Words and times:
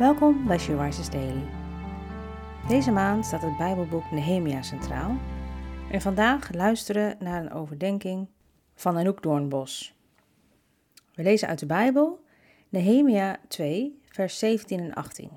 Welkom 0.00 0.46
bij 0.46 0.58
She 0.58 1.08
Daily. 1.10 1.42
Deze 2.68 2.90
maand 2.90 3.26
staat 3.26 3.42
het 3.42 3.56
Bijbelboek 3.56 4.10
Nehemia 4.10 4.62
centraal 4.62 5.16
en 5.90 6.00
vandaag 6.00 6.52
luisteren 6.52 7.16
naar 7.18 7.42
een 7.42 7.52
overdenking 7.52 8.28
van 8.74 8.96
Anouk 8.96 9.22
Doornbos. 9.22 9.94
We 11.14 11.22
lezen 11.22 11.48
uit 11.48 11.58
de 11.58 11.66
Bijbel 11.66 12.24
Nehemia 12.68 13.40
2, 13.48 14.00
vers 14.08 14.38
17 14.38 14.80
en 14.80 14.94
18. 14.94 15.30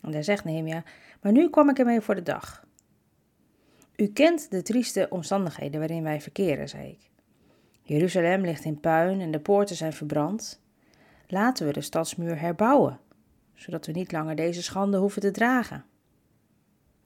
En 0.00 0.10
daar 0.10 0.24
zegt 0.24 0.44
Nehemia, 0.44 0.84
maar 1.20 1.32
nu 1.32 1.50
kwam 1.50 1.68
ik 1.68 1.78
ermee 1.78 2.00
voor 2.00 2.14
de 2.14 2.22
dag. 2.22 2.66
U 3.96 4.06
kent 4.06 4.50
de 4.50 4.62
trieste 4.62 5.06
omstandigheden 5.10 5.78
waarin 5.78 6.02
wij 6.02 6.20
verkeren, 6.20 6.68
zei 6.68 6.88
ik. 6.88 7.10
Jeruzalem 7.82 8.40
ligt 8.40 8.64
in 8.64 8.80
puin 8.80 9.20
en 9.20 9.30
de 9.30 9.40
poorten 9.40 9.76
zijn 9.76 9.92
verbrand. 9.92 10.60
Laten 11.32 11.66
we 11.66 11.72
de 11.72 11.80
stadsmuur 11.80 12.40
herbouwen, 12.40 13.00
zodat 13.54 13.86
we 13.86 13.92
niet 13.92 14.12
langer 14.12 14.36
deze 14.36 14.62
schande 14.62 14.96
hoeven 14.96 15.20
te 15.20 15.30
dragen. 15.30 15.84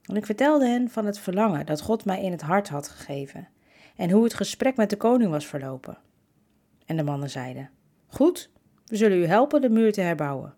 En 0.03 0.17
ik 0.17 0.27
vertelde 0.27 0.69
hen 0.69 0.91
van 0.91 1.07
het 1.07 1.19
verlangen 1.19 1.67
dat 1.67 1.81
God 1.81 2.05
mij 2.05 2.23
in 2.23 2.31
het 2.31 2.41
hart 2.41 2.69
had 2.69 2.89
gegeven 2.89 3.49
en 3.97 4.11
hoe 4.11 4.25
het 4.25 4.35
gesprek 4.35 4.77
met 4.77 4.91
de 4.91 4.97
koning 4.97 5.31
was 5.31 5.47
verlopen. 5.47 5.99
En 6.87 6.97
de 6.97 7.03
mannen 7.03 7.31
zeiden: 7.31 7.71
Goed, 8.07 8.51
we 8.87 8.97
zullen 8.97 9.19
u 9.19 9.27
helpen 9.27 9.61
de 9.61 9.71
muur 9.71 9.93
te 9.93 10.01
herbouwen. 10.01 10.55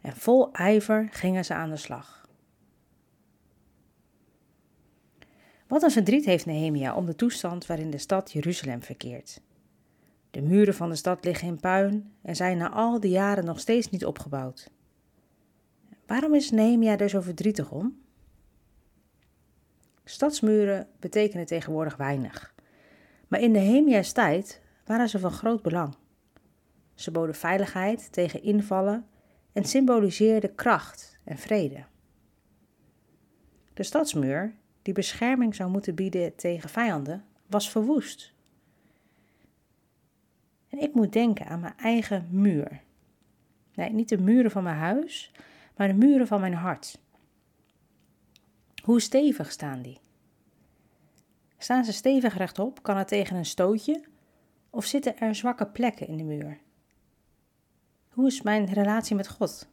En 0.00 0.16
vol 0.16 0.52
ijver 0.52 1.08
gingen 1.10 1.44
ze 1.44 1.54
aan 1.54 1.70
de 1.70 1.76
slag. 1.76 2.28
Wat 5.66 5.82
een 5.82 5.90
verdriet 5.90 6.24
heeft 6.24 6.46
Nehemia 6.46 6.94
om 6.94 7.06
de 7.06 7.14
toestand 7.14 7.66
waarin 7.66 7.90
de 7.90 7.98
stad 7.98 8.32
Jeruzalem 8.32 8.82
verkeert. 8.82 9.40
De 10.32 10.42
muren 10.42 10.74
van 10.74 10.88
de 10.88 10.94
stad 10.94 11.24
liggen 11.24 11.48
in 11.48 11.60
puin 11.60 12.12
en 12.22 12.36
zijn 12.36 12.58
na 12.58 12.70
al 12.70 13.00
die 13.00 13.10
jaren 13.10 13.44
nog 13.44 13.60
steeds 13.60 13.90
niet 13.90 14.04
opgebouwd. 14.04 14.70
Waarom 16.06 16.34
is 16.34 16.50
Nehemia 16.50 16.98
er 16.98 17.08
zo 17.08 17.20
verdrietig 17.20 17.70
om? 17.70 18.00
Stadsmuren 20.04 20.88
betekenen 21.00 21.46
tegenwoordig 21.46 21.96
weinig. 21.96 22.54
Maar 23.28 23.40
in 23.40 23.50
Nehemia's 23.50 24.12
tijd 24.12 24.60
waren 24.84 25.08
ze 25.08 25.18
van 25.18 25.30
groot 25.30 25.62
belang. 25.62 25.94
Ze 26.94 27.10
boden 27.10 27.34
veiligheid 27.34 28.12
tegen 28.12 28.42
invallen 28.42 29.06
en 29.52 29.64
symboliseerden 29.64 30.54
kracht 30.54 31.18
en 31.24 31.38
vrede. 31.38 31.84
De 33.74 33.82
stadsmuur, 33.82 34.54
die 34.82 34.94
bescherming 34.94 35.54
zou 35.54 35.70
moeten 35.70 35.94
bieden 35.94 36.36
tegen 36.36 36.68
vijanden, 36.68 37.24
was 37.46 37.70
verwoest. 37.70 38.34
En 40.72 40.78
ik 40.78 40.94
moet 40.94 41.12
denken 41.12 41.46
aan 41.46 41.60
mijn 41.60 41.76
eigen 41.76 42.28
muur. 42.30 42.82
Nee, 43.74 43.92
niet 43.92 44.08
de 44.08 44.18
muren 44.18 44.50
van 44.50 44.62
mijn 44.62 44.76
huis, 44.76 45.32
maar 45.76 45.88
de 45.88 45.94
muren 45.94 46.26
van 46.26 46.40
mijn 46.40 46.54
hart. 46.54 47.00
Hoe 48.82 49.00
stevig 49.00 49.52
staan 49.52 49.82
die? 49.82 50.00
Staan 51.58 51.84
ze 51.84 51.92
stevig 51.92 52.36
rechtop, 52.36 52.82
kan 52.82 52.96
het 52.96 53.08
tegen 53.08 53.36
een 53.36 53.44
stootje, 53.44 54.04
of 54.70 54.84
zitten 54.84 55.18
er 55.18 55.34
zwakke 55.34 55.66
plekken 55.66 56.06
in 56.06 56.16
de 56.16 56.24
muur? 56.24 56.58
Hoe 58.08 58.26
is 58.26 58.42
mijn 58.42 58.72
relatie 58.72 59.16
met 59.16 59.28
God? 59.28 59.68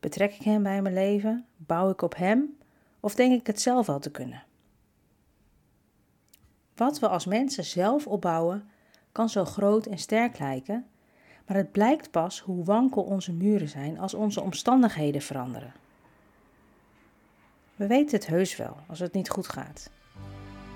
Betrek 0.00 0.34
ik 0.34 0.42
Hem 0.42 0.62
bij 0.62 0.82
mijn 0.82 0.94
leven? 0.94 1.46
Bouw 1.56 1.90
ik 1.90 2.02
op 2.02 2.16
Hem? 2.16 2.58
Of 3.00 3.14
denk 3.14 3.40
ik 3.40 3.46
het 3.46 3.60
zelf 3.60 3.88
al 3.88 3.98
te 3.98 4.10
kunnen? 4.10 4.44
Wat 6.74 6.98
we 6.98 7.08
als 7.08 7.26
mensen 7.26 7.64
zelf 7.64 8.06
opbouwen, 8.06 8.70
kan 9.12 9.28
zo 9.28 9.44
groot 9.44 9.86
en 9.86 9.98
sterk 9.98 10.38
lijken, 10.38 10.86
maar 11.46 11.56
het 11.56 11.72
blijkt 11.72 12.10
pas 12.10 12.40
hoe 12.40 12.64
wankel 12.64 13.02
onze 13.02 13.32
muren 13.32 13.68
zijn 13.68 13.98
als 13.98 14.14
onze 14.14 14.40
omstandigheden 14.40 15.22
veranderen. 15.22 15.72
We 17.76 17.86
weten 17.86 18.18
het 18.18 18.26
heus 18.26 18.56
wel 18.56 18.76
als 18.86 18.98
het 18.98 19.12
niet 19.12 19.30
goed 19.30 19.48
gaat. 19.48 19.90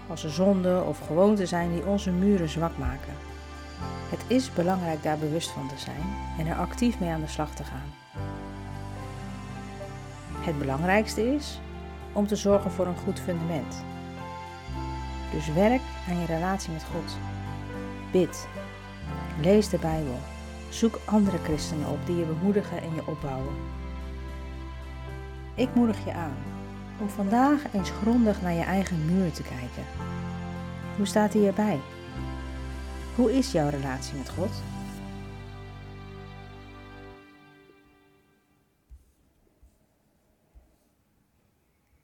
Als 0.09 0.25
er 0.25 0.31
zonden 0.31 0.87
of 0.87 0.99
gewoonten 1.07 1.49
zijn 1.49 1.73
die 1.73 1.87
onze 1.87 2.11
muren 2.11 2.49
zwak 2.49 2.79
maken. 2.79 3.15
Het 4.11 4.25
is 4.27 4.53
belangrijk 4.53 5.03
daar 5.03 5.19
bewust 5.19 5.51
van 5.51 5.69
te 5.69 5.79
zijn 5.79 6.03
en 6.39 6.47
er 6.47 6.57
actief 6.57 7.01
mee 7.01 7.11
aan 7.11 7.21
de 7.21 7.27
slag 7.27 7.55
te 7.55 7.65
gaan. 7.65 7.95
Het 10.45 10.59
belangrijkste 10.59 11.35
is 11.35 11.61
om 12.13 12.27
te 12.27 12.37
zorgen 12.37 12.71
voor 12.71 12.87
een 12.87 12.97
goed 12.97 13.21
fundament. 13.21 13.85
Dus 15.33 15.53
werk 15.53 15.83
aan 16.09 16.21
je 16.21 16.27
relatie 16.27 16.73
met 16.73 16.85
God. 16.85 17.17
Bid. 18.17 18.49
Lees 19.41 19.69
de 19.69 19.79
Bijbel. 19.79 20.19
Zoek 20.71 21.01
andere 21.05 21.39
christenen 21.39 21.89
op 21.89 22.07
die 22.07 22.17
je 22.17 22.25
bemoedigen 22.25 22.83
en 22.83 22.95
je 22.95 23.07
opbouwen. 23.07 23.55
Ik 25.55 25.75
moedig 25.75 26.05
je 26.05 26.13
aan 26.13 26.37
om 27.01 27.09
vandaag 27.09 27.73
eens 27.73 27.91
grondig 27.91 28.43
naar 28.43 28.53
je 28.53 28.63
eigen 28.63 29.05
muur 29.05 29.33
te 29.33 29.43
kijken. 29.43 29.85
Hoe 30.97 31.07
staat 31.07 31.33
hij 31.33 31.47
erbij? 31.47 31.81
Hoe 33.15 33.33
is 33.37 33.53
jouw 33.53 33.69
relatie 33.69 34.19
met 34.19 34.29
God? 34.29 34.51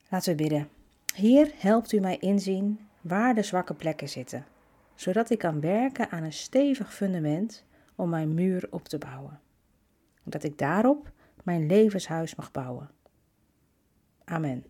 Laten 0.08 0.36
we 0.36 0.42
bidden. 0.42 0.68
Heer, 1.14 1.52
helpt 1.56 1.92
u 1.92 2.00
mij 2.00 2.16
inzien 2.16 2.80
waar 3.00 3.34
de 3.34 3.42
zwakke 3.42 3.74
plekken 3.74 4.08
zitten 4.08 4.44
zodat 4.94 5.30
ik 5.30 5.38
kan 5.38 5.60
werken 5.60 6.10
aan 6.10 6.22
een 6.22 6.32
stevig 6.32 6.94
fundament 6.94 7.64
om 7.94 8.08
mijn 8.08 8.34
muur 8.34 8.66
op 8.70 8.88
te 8.88 8.98
bouwen. 8.98 9.40
Dat 10.24 10.42
ik 10.42 10.58
daarop 10.58 11.10
mijn 11.44 11.66
levenshuis 11.66 12.34
mag 12.34 12.50
bouwen. 12.50 12.90
Amen. 14.24 14.64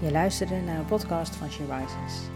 Je 0.00 0.10
luisterde 0.10 0.60
naar 0.60 0.78
een 0.78 0.84
podcast 0.84 1.36
van 1.36 1.50
She 1.50 1.64
Rises. 1.64 2.28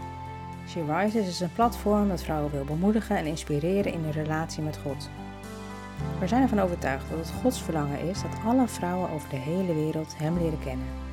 She 0.67 0.95
Rises 0.95 1.27
is 1.27 1.39
een 1.39 1.53
platform 1.53 2.07
dat 2.07 2.23
vrouwen 2.23 2.51
wil 2.51 2.65
bemoedigen 2.65 3.17
en 3.17 3.25
inspireren 3.25 3.93
in 3.93 3.99
hun 3.99 4.11
relatie 4.11 4.63
met 4.63 4.77
God. 4.77 5.09
We 6.19 6.27
zijn 6.27 6.41
ervan 6.41 6.59
overtuigd 6.59 7.09
dat 7.09 7.19
het 7.19 7.31
Gods 7.41 7.61
verlangen 7.61 7.99
is 7.99 8.21
dat 8.21 8.39
alle 8.45 8.67
vrouwen 8.67 9.09
over 9.09 9.29
de 9.29 9.35
hele 9.35 9.73
wereld 9.73 10.17
Hem 10.17 10.37
leren 10.37 10.59
kennen. 10.59 11.12